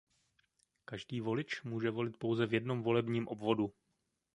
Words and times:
Každý 0.85 1.21
volič 1.21 1.61
může 1.63 1.89
volit 1.91 2.17
pouze 2.17 2.45
v 2.45 2.53
jednom 2.53 2.81
volebním 2.83 3.27
obvodu. 3.27 3.73